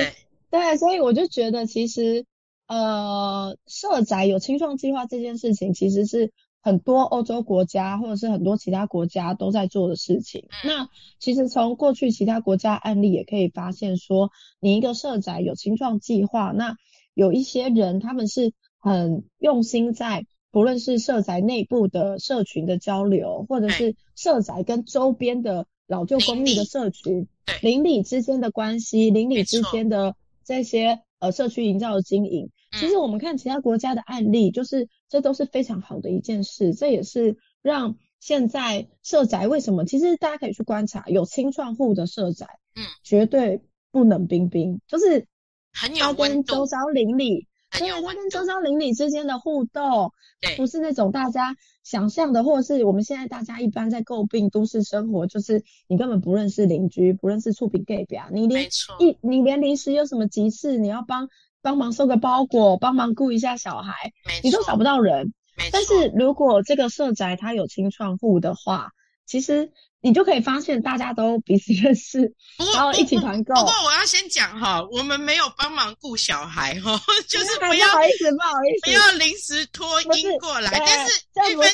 [0.50, 2.24] 对，所以我就觉得其实
[2.66, 6.32] 呃社宅有青创计划这件事情，其实是。
[6.66, 10.48] 很多欧洲国家或者是很多其他国家都在做的事情。
[10.64, 16.78] 那其实从过去其他国家案例也可以发现，说你一个社宅有青创计划，那
[17.12, 27.26] 有一些人他们是很用心在，不论是社宅内部的社群的交流，或者是社宅跟周边的老旧公寓的社区
[27.60, 32.50] 邻里之间的关系，邻里之间的这些呃社区营造的经营。
[32.72, 36.74] 其实我们看其他国家的案例，就是这都是非常好的一件事。
[36.74, 39.84] 这也是让现在社宅为什么？
[39.84, 43.60] 其实大家可以去观察，有清创户的社宅，嗯，绝对
[43.92, 45.26] 不冷冰冰，就是
[45.72, 46.54] 很有温度。
[46.54, 47.46] 周遭邻里，
[47.78, 61.28] 对，他跟周遭邻里之间的互动，对，不是那种大家想象的，或者是我们现在大家一般在诟病都市生活，就是你根本不认识邻居，不认识触屏 gay 表，你连一你连临时有什么急事，你要帮。
[61.64, 65.32] 帮忙收个包裹，帮忙顾一下小孩，你都找不到人。
[65.72, 68.90] 但是如果这个社宅它有清创户的话，
[69.24, 69.72] 其实
[70.04, 72.30] 你就可以发现大家都彼此认识，
[72.74, 73.54] 然后一起团购。
[73.54, 80.70] 不过我要先讲哈，我们没有帮忙顾小孩哈，就是 不要不好意思，不好意思，不要临时拖音过来。
[80.78, 81.72] 但是一分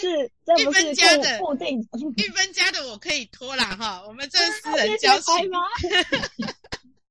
[0.59, 1.41] 一分家的
[2.17, 5.51] 一分家的我可以拖啦哈，我们这是私人交情。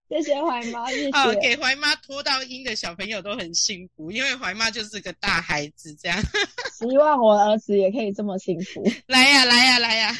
[0.10, 1.36] 谢谢怀妈，谢谢。
[1.40, 6.20] 给怀妈拖到音的小朋友都很幸福，因为怀妈就是个大孩子，这样。
[6.74, 8.84] 希望我儿子也可以这么幸福。
[9.06, 10.18] 来呀，来呀，来呀！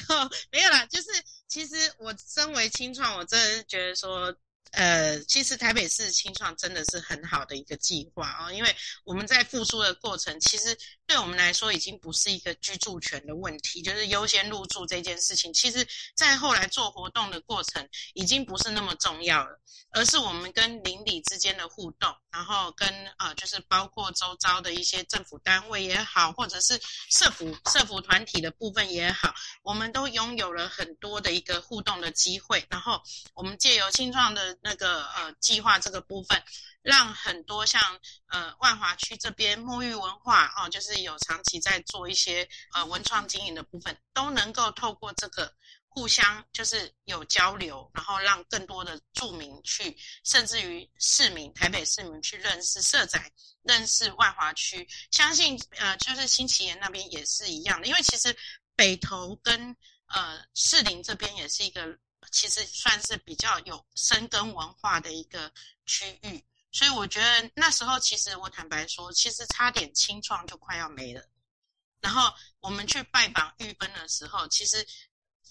[0.52, 1.08] 没有啦，就是
[1.48, 4.32] 其实我身为青创，我真的是觉得说，
[4.72, 10.78] 呃，其实台北市清创真的是很好的一个计划啊，因为我们在复苏的过程，其实
[11.08, 26.80] 对我们来说已经不是一个居住权的问题，就是优先入住这件事情，其实在后来做活动的过程已经不是那么重要了，而是我们跟邻里之间的互动，然后跟呃，就是包括周遭的一些政府单位也好，或者是
[27.10, 33.02] 社服社服团体的部分也好，我们都拥有了很多的一个互动的机会，然后
[33.34, 34.59] 我们借由清创的。
[34.62, 36.44] 那个呃计划这个部分，
[36.82, 37.82] 让很多像
[38.28, 45.54] 呃万华区这边沐浴文化哦，就是有长期在做一些呃文创经营的部分，都能够透过这个
[45.88, 53.32] 互相就是有交流，然后让更多的住民去，甚至于市民台北市民去认识社宅，
[53.64, 54.88] 认识万华区。
[55.12, 58.36] 相信呃就是新奇岩那边也是一样的，因为其实
[58.76, 59.76] 北投跟
[60.08, 61.98] 呃士林这边也是一个。
[62.32, 65.52] 其实算是比较有深根文化的一个
[65.86, 71.24] 区域，所以我觉得那时候其实我坦白说，其实差点清创就快要没了。
[72.02, 74.86] 然后我们去拜访玉芬的时候，其实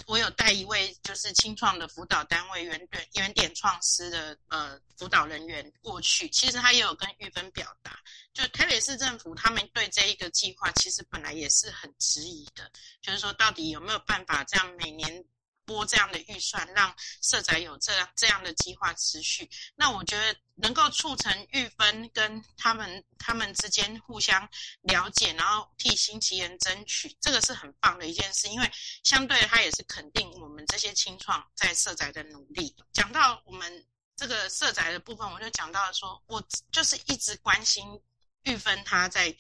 [0.07, 7.99] 我有带一位就是清创的辅导单位原点原点创师的呃辅导人员过去，其实他也有跟玉芬表达，
[8.33, 12.71] 就台北市政府他们对这一个计划其实本来也是很质疑的，
[13.03, 15.25] 就是说到底有没有办法这样每年。
[15.69, 24.49] 拨这样的预算，让社宅有这样这样的计划持续，那我觉得能够促成玉芬跟他们他们之间互相
[24.81, 28.49] 了解，然后替新奇人争取，这个是很棒的一件事。
[28.49, 28.71] 因为
[29.05, 32.75] 相对他也是肯定我们这些清创在社宅的努力。
[32.95, 38.01] 讲到我们这个社宅的部分，我就讲到说，我就是一直关心
[38.45, 39.37] 玉芬他在。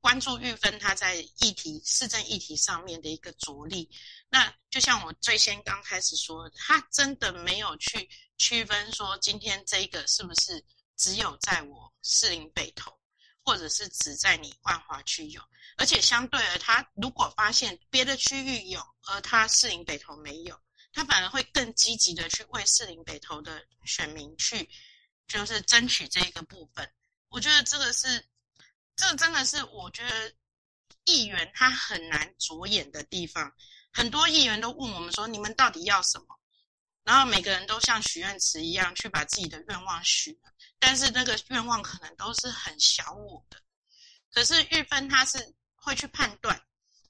[0.00, 3.90] 关注玉芬他在议题市政议题上面的一个着力，
[4.28, 10.64] 那就像我最先刚开始说，他真的没有去区分说今天这个是不是
[10.96, 12.98] 只有在我士林北投，
[13.44, 15.42] 或者是只在你万华区有，
[15.76, 20.60] 而且相对而他如果发现别的区域有，而他士林北投没有，
[20.92, 24.68] 他反而会更积极的去为士林北投的选民去
[25.26, 26.92] 就是争取这个部分，
[27.28, 28.26] 我觉得这个是。
[29.00, 30.34] 这真的是我觉得
[31.04, 33.54] 议员他很难着眼的地方。
[33.92, 36.26] 很多议员都问我们说：“你们到底要什么？”
[37.04, 43.60] 然后每个人都像许愿池一样去把自己的愿望许了，但是那个愿望可能都是很小我的。
[44.30, 46.62] 可是玉芬他是会去判断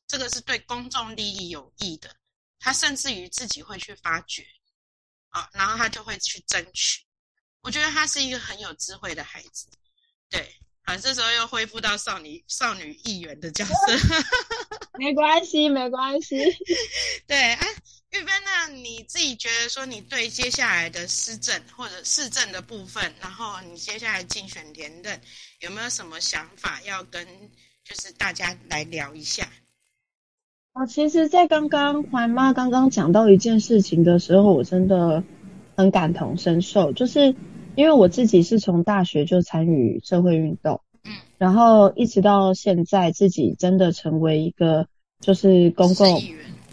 [0.07, 2.17] 这个是对公众利益有益的，
[2.61, 4.47] 他甚至于自己会去发掘
[5.31, 7.05] 啊，然后他就会去争取。
[7.61, 9.69] 我觉得他是一个很有智慧的孩子，
[10.29, 10.61] 对。
[10.89, 13.73] 啊，这时候又恢复到少女少女议员的角色，
[14.99, 16.39] 没关系，没关系。
[17.29, 17.67] 对，哎，
[18.13, 25.21] 玉芬，那你自己觉得说，你对接下来的施政或者市政的部分，然后你接下来竞选连任，
[25.61, 27.27] 有没有什么想法要跟
[27.85, 29.47] 就是大家来聊一下？
[30.73, 35.23] 啊，其实，在刚刚怀妈刚刚讲到一件事情的时候，我真的
[35.77, 37.37] 很感同身受，就是。
[37.79, 44.89] 因为我自己是从大学就参与社会运动，嗯，然后一直到现在，自己真的成为一个
[45.21, 46.21] 就是公共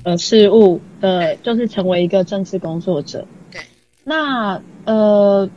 [0.01, 3.27] 呃事务的，就是成为一个政治工作者。
[3.51, 3.61] 对，
[4.03, 5.47] 那呃，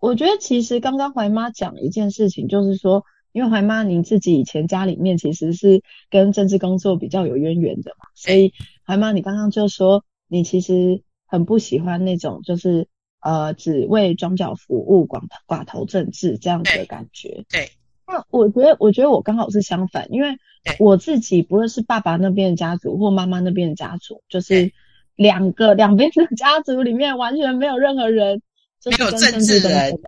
[0.00, 8.52] 我觉得其实刚刚怀妈讲一件事情，就是说，因为怀妈您自己以前家里面其实是跟政治工作比较有渊源的嘛，所以
[8.84, 12.88] 怀妈你刚刚就说你其实很不喜欢那种就是。
[13.22, 17.44] 呃，只为庄脚服务，寡寡头政治这样子的感觉。
[17.48, 17.70] 对，
[18.04, 20.36] 那我觉得，我觉得我刚好是相反，因为
[20.80, 24.72] 我自己不论是爸爸那边的家族或妈妈那边的家族，就是
[25.14, 28.42] 两个两边的家族里面完全没有任何人
[28.86, 30.00] 没有政治的人，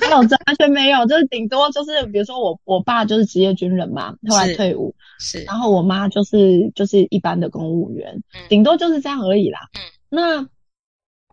[0.00, 9.60] 没有完全没有，就是顶多就是比如说我我爸就是职业军人嘛，后来退伍，是，然后我妈就是就是一般的公务员，顶多就是这样而已啦。
[9.74, 10.48] 嗯，那。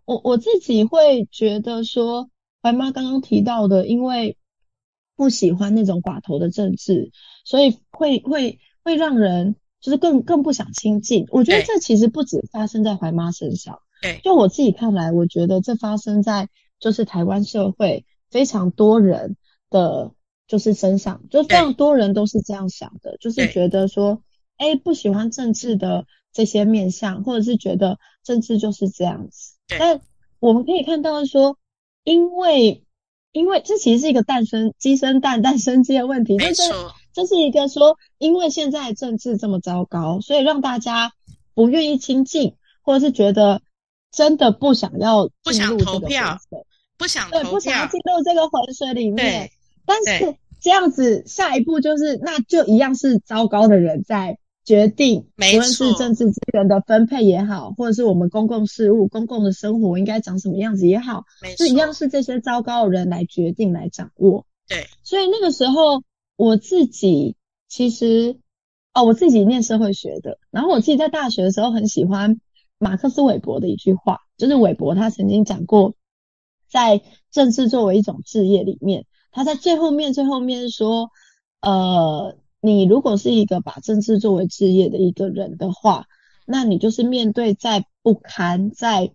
[0.10, 4.38] 我我自己会觉得说，白妈刚刚提到的，因为
[5.16, 7.12] 不喜欢那种寡头的政治，
[7.46, 11.28] 所以会会会让人就是更更不想亲近。
[11.30, 19.38] 我觉得这其实不止发生在怀妈身上，对，就我自己看来，我觉得这发生在就是台湾社会非常多人
[19.70, 20.14] 的
[20.48, 24.24] 就是身上，就非常多人都是这样想的，就是觉得说，
[24.58, 29.56] 哎，不喜欢政治的这些面相，或者是觉得政治就是这样子。
[29.80, 30.02] 但
[30.40, 31.58] 我们可以看到说，
[32.04, 32.84] 因为
[33.32, 36.72] 因为这其实是一个诞生鸡生蛋蛋生鸡的问题，就是，
[37.12, 41.12] 这是一个说，因为现在政治这么糟糕，所以让大家
[41.56, 43.64] 不愿意亲近，或者是觉得
[44.12, 46.38] 真的不想要不想投票，
[46.98, 49.50] 不想对，不想要，进入这个浑水里面。
[49.86, 54.38] 但是这样子，下一步就是，那就一样是糟糕的人在
[54.70, 64.46] 决定，没无论是政治资源的分配也好，或者是我们公共事务、公共的生活应该长什么样子也好，没就一样，是这些糟糕的人来决定、来掌握。
[64.68, 66.04] 对，所以那个时候
[66.36, 67.36] 我自己
[67.68, 68.38] 其实，
[68.94, 72.40] 哦，我自己念社会学的，然后我自己在大学的时候很喜欢
[72.78, 75.96] 马克思韦伯的一句话，就是韦伯他曾经讲过，
[76.70, 77.02] 在
[77.32, 81.10] 政治作为一种置业里面，他在最后面最后面说，
[81.60, 86.08] 呃，你如果是一个把政治作为置业的一个人的话，
[86.46, 89.12] 那你就是面对再不堪、再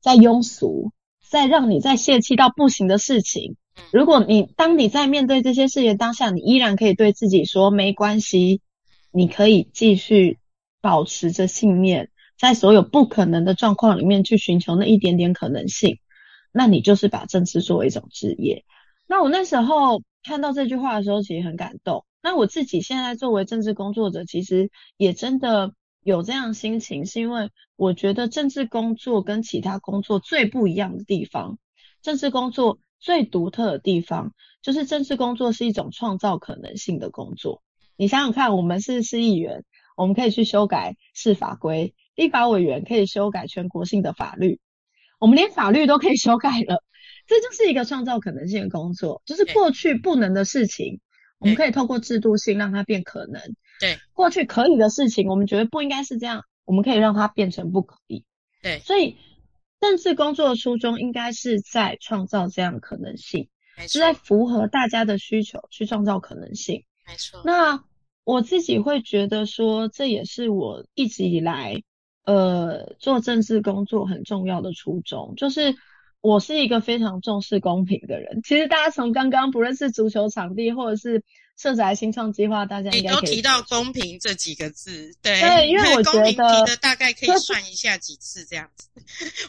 [0.00, 0.90] 再庸俗、
[1.28, 3.56] 再让你再泄气到不行的事情。
[3.92, 8.62] 如果你当你在面对这些事情当下，你依然可以对自己说没关系，
[9.12, 10.38] 你可以继续
[10.80, 16.00] 保持着信念，在所有不可能的状况里面去寻求那一点点可能性，
[16.50, 18.64] 那你就是把政治作为一种职业。
[19.06, 22.04] 那我那时候看到这句话的时候，其实很感动。
[22.22, 31.58] 那我自己现在作为政治工作者，其实也真的有这样心情，是因为我觉得政治工作跟其他工作最不一样的地方，
[32.02, 37.62] 政治工作最独特的地方，就是政治工作是一种创造可能性的工作。
[37.96, 39.64] 你想想看，我们是市议员，
[39.96, 44.60] 我们可以去修改市法规；立法委员可以修改全国性的法律，
[45.18, 46.82] 我们连法律都可以修改了。
[47.26, 51.00] 这就是一个创造可能性的工作，就是对过去不能的事情，
[51.38, 53.40] 我们可以透过制度性让它变可能。
[53.80, 58.24] 对过去可以的事情，我们觉得不应该是这样，我们可以让它变成不可以。
[58.60, 59.16] 对，所以
[59.80, 63.48] 政治工作的初衷应该是在创造这样的可能性，
[63.86, 66.84] 是在，符合大家的需求去创造可能性。
[67.06, 67.84] 没错，那
[68.24, 71.80] 我自己会觉得说，这也是我一直以来
[72.24, 75.76] 呃做政治工作很重要的初衷，就是
[76.20, 78.40] 我是一个非常重视公平的人。
[78.42, 81.22] 其实大家从刚刚不认识足球场地或者是
[81.56, 88.88] 社宅新创计划，大家你应该都提到公平这几个字，对，对因为我觉得提的大概可以 算一下几次这样子。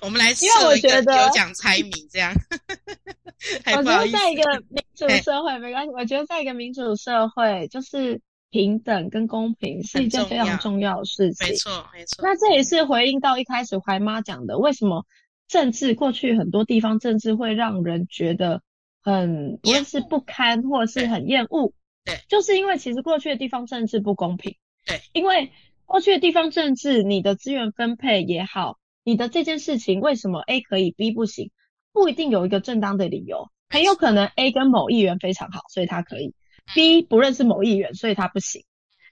[0.02, 2.34] 我们来设一个有奖猜谜这样，
[3.78, 11.48] 我觉得在一个 民主社会没关系，我觉得在一个民主社会，就是平等跟公平是一件非常重要的事情。
[11.48, 15.06] 没错没错，那这也是回应到一开始怀妈讲的，为什么
[15.50, 18.62] 政治过去很多地方政治会让人觉得
[19.02, 21.74] 很不论是不堪或者是很厌恶，
[22.06, 25.52] 对，就是因为其实过去的地方政治不公平，对，因为
[25.86, 31.52] 过去的地方政治，你的资源分配也好，你的这件事情为什么 A 可以 B 不行，
[31.92, 36.36] 不一定有一个正当的理由，很有可能 A 跟某议员非常好，所以他可以
[36.76, 38.64] ；B 不认识某议员，所以他不行。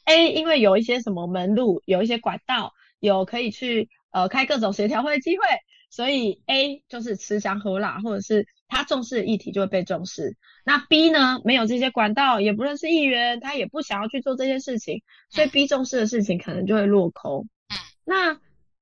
[0.05, 5.43] A 因为有一些什么门路，有一些管道，有可以去呃开各种协调会的机会，
[5.89, 10.35] 所以 A 就是吃香喝辣，或者是他重视的议题就会被重视。
[10.65, 17.47] 那 B 呢，没有这些管道，也不认识议员，他也不想要去做这些事情，所以 B 重视的事情可能就会落空。
[17.69, 17.75] 嗯
[18.09, 18.39] 那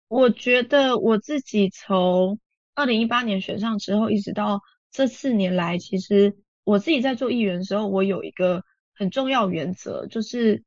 [0.08, 2.40] 我觉得我自己从
[2.76, 10.64] 二零一八年选上之后，一直到这四年来，其实我自己在做议员的时候，我有一个很重要原则，就是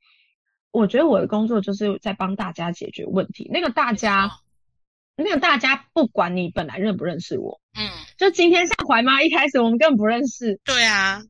[0.73, 3.49] 我觉得我的工作就是在帮大家解决问题。
[3.53, 4.29] 那个大家，
[5.19, 11.21] 那个大家不管你本来认不认识我，嗯，就今天像怀妈一开始我们根本不认识，对啊，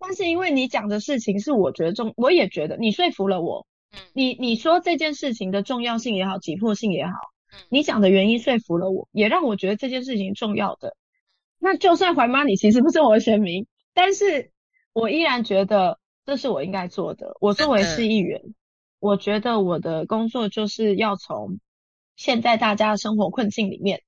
[0.00, 3.66] 但是因为你讲的事情是我觉得重，我也觉得你说服了我。
[3.92, 7.12] 嗯你你说这件事情的重要性也好，急迫性也好
[7.52, 10.94] 嗯，你讲的原因说服了我，也让我觉得这件事情重要的。
[11.58, 14.50] 那就算怀妈你其实不是我的选民，但是
[14.92, 17.36] 我依然觉得这是我应该做的。
[17.40, 18.42] 我作为市议员，
[19.00, 21.58] 我觉得我的工作就是要从
[22.18, 24.02] 现在大家的生活困境里面，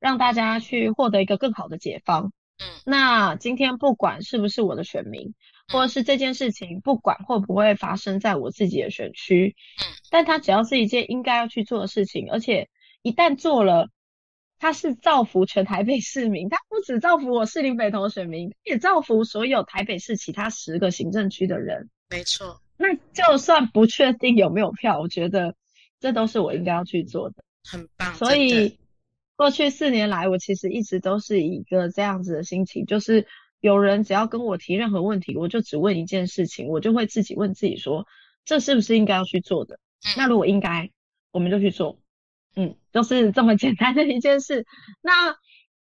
[0.00, 2.32] 让大家去获得一个更好的解方。
[2.58, 5.34] 嗯那今天不管是不是我的选民，
[5.70, 12.70] 或者是这件事情不管会不会发生在我自己的选区，嗯，但它只要是一件应该要去做的事情，而且
[13.02, 13.90] 一旦做了，
[14.58, 21.90] 它是造福全台北市民，它不止造福我士林北投选民，也造福所有台北市其他十个行政区的人。
[22.08, 25.56] 没错，那就算不确定有没有票，我觉得
[26.00, 27.34] 这都是我应该要去做的。
[27.70, 28.78] 很棒，所以
[29.34, 33.26] 过去四年来，我其实一直都是一个这样子的心情，就是
[33.60, 38.06] 有人只要跟我提任何问题，我就只问一件事情，我就会自己问自己说，
[38.44, 39.76] 这是不是应该要去做的？
[39.76, 40.90] 嗯那如果应该，
[41.32, 41.98] 我们就去做。
[42.54, 44.66] 嗯，就是这么简单的一件事。
[45.02, 45.36] 那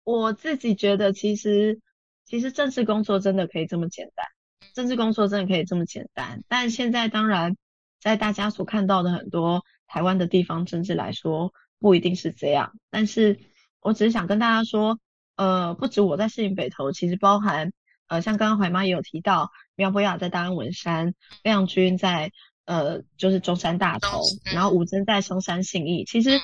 [0.05, 1.81] 我自己觉得，其实
[2.25, 4.27] 其实政治工作真的可以这么简单，
[4.75, 6.43] 政治工作真的可以这么简单。
[6.49, 7.57] 但现在当然，
[8.01, 12.79] 在大家所看到的很多台湾的地方政治来说，不一定是这样。
[12.91, 13.41] 但是
[13.81, 15.01] 我只是想跟大家说，
[15.35, 17.73] 呃，不止我在适应北投，其实包含
[18.07, 22.31] 呃，像刚刚怀妈也有提到，苗博雅在大安文山，亮君在
[22.67, 24.23] 呃，就是中山大同，
[24.55, 26.05] 然后吴尊在松山信义。
[26.05, 26.41] 其实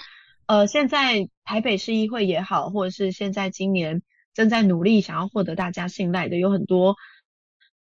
[0.47, 4.03] 呃，现在台北市议会也好，或者是现在今年
[4.35, 6.97] 正在努力想要获得大家信赖的，有很多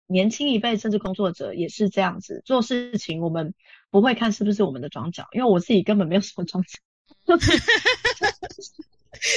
[0.05, 3.21] 年轻一辈甚至工作者也是这样子做事情。
[3.21, 3.55] 我们
[3.91, 6.79] 不会看是不是我们的装脚，因为我自己根本没有什么装脚。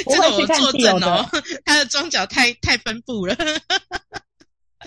[0.09, 1.25] 这个我作证哦，
[1.65, 3.37] 他的装脚太太分布了，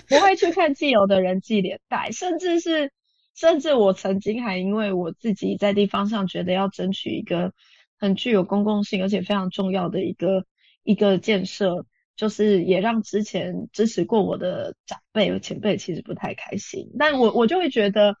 [0.08, 2.92] 不会去看既有的人际连带，甚至是
[3.34, 7.52] 甚至我曾经还因为我自己在地方上觉得要争取一个
[7.98, 10.44] 很具有公共性而且非常重要的一个
[10.84, 18.16] 一个建设，就是也让之前支持过我的长辈前辈其实不太开心，但我我就会觉得，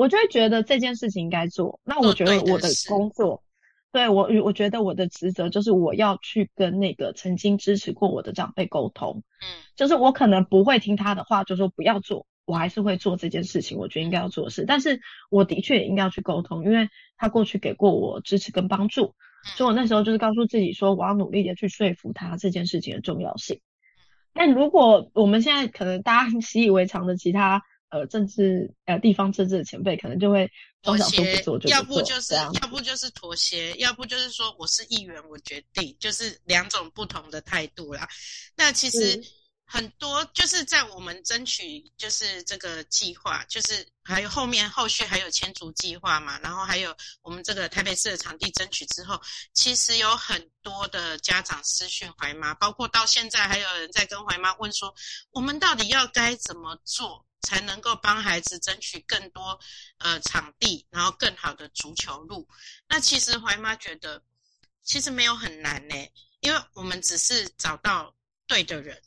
[0.00, 3.42] 我就会觉得这件事情应该做，那我觉得我的工作。
[3.92, 9.46] 对我，我觉得我的职责就是我要去跟那个曾经支持过我的长辈沟通，嗯，
[9.76, 16.88] 就是我可能不会听他的话，就说不要做，我还是会做这件事情，我觉得应该要做的事，但是我的确也应该要去沟通，因为
[17.18, 19.14] 他过去给过我支持跟帮助，
[19.54, 23.60] 所以我那时候就是告诉自己说，我要努力的去说服他这件事情的重要性。
[24.32, 27.62] 但如果我们现在可能大家 习以为常的其他。
[27.90, 30.50] 呃，政治呃，地方政治的前辈可能就会
[30.82, 38.08] 妥协，要不就是要不就是妥协，要不就是说我是议员，我决定，就是两种不同的态度啦。
[38.56, 39.22] 那其实。
[39.72, 49.22] 很多就是在我们争取，就是这个计划，就是还有后面后续还有迁足计划嘛，然后还有我们这个台北市的场地争取之后，
[49.52, 54.92] 其实有很多的家长私讯怀妈，包括到现在还有人在跟怀妈问说，
[55.30, 59.58] 我们到底要该怎么做才能够帮孩子争取更多
[59.98, 62.48] 呃场地，然后更好的足球路？
[62.88, 64.22] 那其实怀妈觉得
[64.82, 65.94] 其实没有很难呢，
[66.40, 68.14] 因为我们只是找到
[68.46, 69.02] 对的人。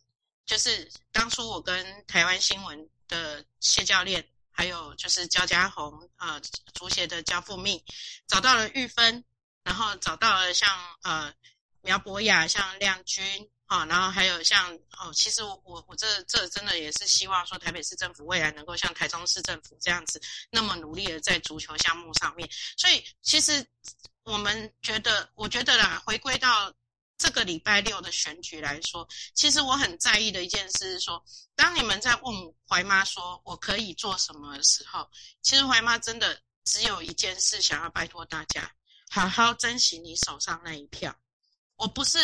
[0.46, 6.38] 就是当初我跟台湾新闻的谢教练，还有就是焦家宏，呃，
[6.74, 7.82] 足协的焦富命，
[8.28, 9.24] 找到了玉芬，
[9.64, 10.70] 然后找到了像
[11.04, 11.34] 呃
[11.82, 22.50] 苗博雅，像亮君，啊，然后还有像哦，其实我我我这这真的也是希望说台北市政府未来能够像台中市政府这样子，那么努力的在足球项目上面。
[22.78, 23.66] 所以其实
[24.24, 26.74] 我们觉得，我觉得啦，回归到。
[27.16, 31.24] 这个礼拜六的选举来说，其实我很在意的一件事是说，
[31.56, 35.10] 当你们在问怀妈说我可以做什么的时候，
[35.42, 38.70] 其实怀妈真的只有一件事想要拜托大家，
[39.10, 41.16] 好好珍惜你手上那一票。
[41.76, 42.20] 我不是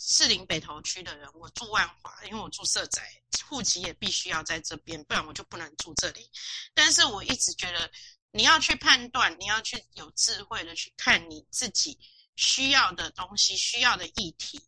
[0.00, 3.02] 士林北投区的人，我住万华，因为我住社宅，
[3.48, 6.30] 户籍也必须要在这边，不然我就不能住这里。
[6.74, 7.90] 但是我一直觉得，
[8.30, 11.98] 你要去判断，你要去有智慧的去看你自己。
[12.34, 14.58] 需要的东西，需要的议题，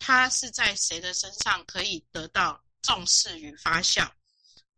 [0.00, 4.10] 它是在谁的身上可以得到重视与发酵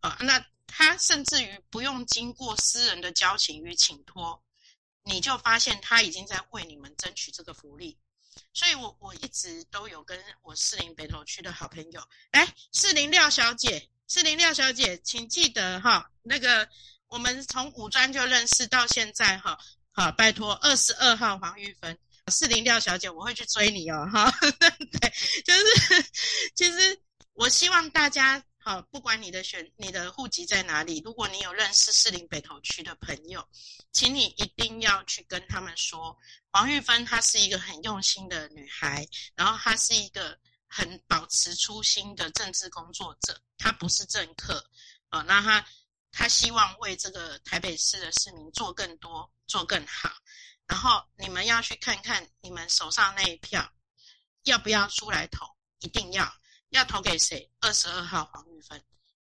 [0.00, 0.18] 啊？
[0.20, 4.44] 那他甚至于不用经过私人的交情与请托，
[5.04, 7.98] 你就发现他已经在为你们争取这个福利。
[8.52, 16.68] 所以，我我一直都有跟我士林北投区的好朋友，来，士林廖小姐，士林廖小姐，请记得哈，那个
[17.08, 19.58] 我们从五专就认识到现在哈，
[19.92, 21.98] 好，拜托二十二号黄玉芬。
[22.28, 25.12] 四零廖小姐，我会去追你哦，哈， 对，
[25.44, 26.10] 就是
[26.56, 26.98] 其实
[27.34, 33.46] 我希望大家好，不管你的选你的户籍在哪里，如果你有认识士林北投区的朋友，
[33.92, 36.16] 请你一定要去跟他们说，
[36.50, 44.66] 黄玉芬她是一个很用心的女孩，然后她是一个很保持初心的政治工作者，她不是政客
[45.10, 45.66] 啊，那她
[46.10, 50.10] 她希望为这个台北市的市民做更多，做更好。
[50.66, 53.70] 然后你们要去看看你们手上那一票
[54.44, 55.44] 要不要出来投，
[55.80, 56.34] 一定要
[56.76, 57.48] 要投给谁？
[57.60, 58.80] 二十二号黄玉芬。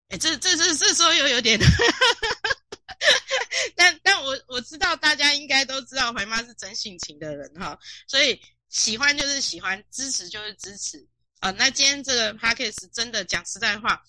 [0.09, 1.59] 哎，这这这这时候又有点，
[3.75, 7.77] 但但我我知道大家应该都知道怀妈是真性情的人哈，
[8.07, 8.39] 所以
[8.69, 11.07] 喜欢就是喜欢，支持就是支持
[11.39, 11.51] 啊。
[11.51, 14.03] 那今天这个 p a c k a g e 真的讲实在话，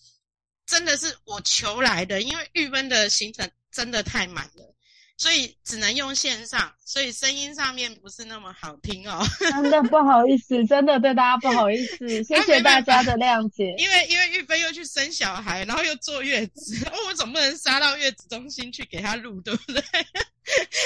[0.67, 4.74] 真的是我求来的，因为玉芬的行程真的太满了。
[5.17, 9.25] 所以只能用线上，所以声音上面不是那么好听哦。
[9.39, 13.75] 真的不好意思，真的对大家不好意思， 谢谢大家的谅解。
[13.79, 19.81] 因为因为玉飞又去生小孩，然后又坐月子， 我总不能杀到月子中心去给他录，对不对？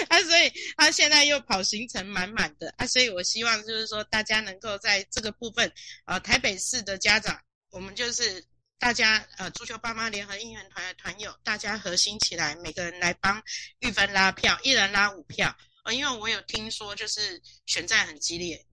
[0.08, 5.72] 啊，所以他现在又跑行程满满的啊，所以我希望就是说大家能够在这个部分，
[6.04, 8.44] 呃，台北市的家长，我们就是。
[8.78, 13.42] 大家呃，足球爸妈联合应援团的团友，大家核心起来，每个人来帮
[13.80, 15.54] 玉芬拉票，一人拉五票。
[15.84, 18.64] 呃，因为我有听说，就是选战很激烈，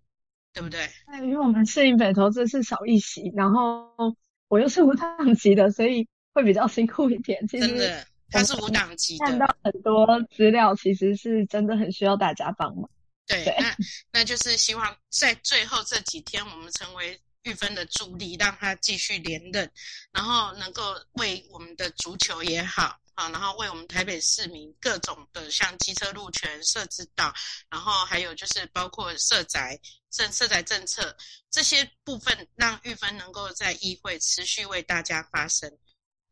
[0.54, 0.90] 对不对？
[1.08, 4.16] 对因为我们适应北投这次少一席，然后
[4.48, 7.48] 我又是无党籍的，所以会比较辛苦一点。
[7.48, 12.90] 其实他是无党籍的，看到很多资料，其实是真的很需要大家帮忙。
[13.26, 13.76] 对，那
[14.12, 19.72] 那就是希望在最后这几天，我们成为玉芬的助力，让他继续连任，
[20.12, 23.00] 然后能够为我们的足球也好。
[23.16, 27.34] 啊，然后为我们台北市民各种的像机车路权设置到，
[27.70, 29.80] 然后还有就是包括社宅
[30.12, 31.16] 政社宅政策
[31.50, 35.72] 这些部分，让玉芬能够在议会持续为大家发声，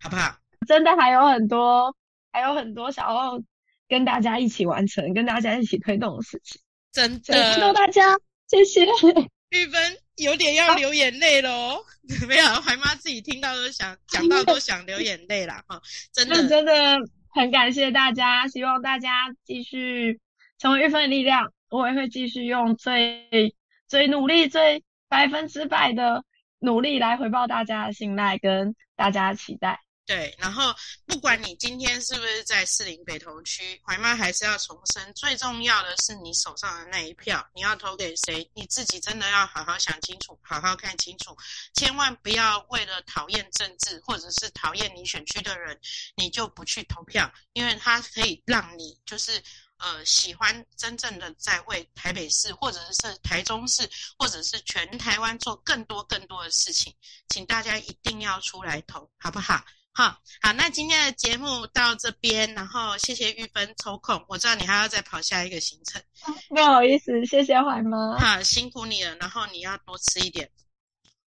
[0.01, 0.37] 好不好？
[0.67, 1.95] 真的还有很多，
[2.33, 3.41] 还有很多想要
[3.87, 6.61] 跟大家一起完成、跟大家一起推动的事情。
[6.91, 8.17] 真的，谢谢大家，
[8.49, 8.85] 谢谢
[9.51, 10.02] 玉芬。
[10.17, 11.83] 有点要流眼泪喽，
[12.27, 15.81] 没有，怀妈自己听到都想讲到都想流眼泪了哈，
[16.13, 16.47] 真的。
[16.47, 16.99] 真的
[17.35, 20.19] 很感谢大家，希望大家继续
[20.59, 23.55] 成为一份力量，我也会继续用最
[23.87, 26.23] 最努力、最百分之百的
[26.59, 29.82] 努力来回报大家的信赖跟大家的期待。
[30.05, 30.75] 对，然后
[31.05, 38.51] 不管你今天是不是在士林北投区，怀妈还是要重申，最重要的是你手上的那一票，你要投给谁？
[38.53, 41.37] 你自己真的要好好想清楚，好好看清楚，
[41.73, 45.79] 千万不要为了讨厌政治或者是讨厌你选区的人，
[46.17, 49.41] 你就不去投票，因为他可以让你就是
[49.77, 53.89] 呃喜欢真正的在为台北市或者是台中市
[54.19, 56.93] 或者是全台湾做更多更多的事情，
[57.29, 59.63] 请大家一定要出来投，好不好？
[59.95, 66.01] 好好，那今天的节目到这边，然后谢谢玉芬抽空，我知道你还要再跑下一个行程，
[66.49, 70.49] 不好意思，谢谢怀妈，好辛苦你了，然后你要多吃一点，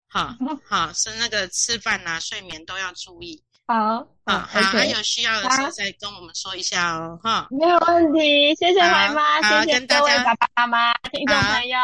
[0.07, 0.33] 好
[0.65, 11.77] 好是那个吃饭啊、睡眠都要注意，好，好，还有需要的时候再跟我们说一下哦，哈，没有问题，谢谢怀妈，谢谢各位爸爸妈妈、听众朋友，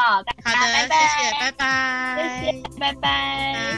[0.43, 3.75] 大家拜拜，谢谢，拜拜，谢谢，拜拜。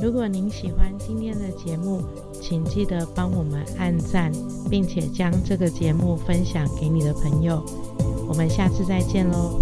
[0.00, 1.23] 如果您喜欢今天的
[1.64, 2.02] 节目，
[2.40, 4.30] 请记得帮我们按赞，
[4.68, 7.64] 并且将这个节目分享给你的朋友。
[8.28, 9.60] 我们下次再见喽。